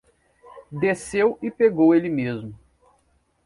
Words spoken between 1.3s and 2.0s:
e pegou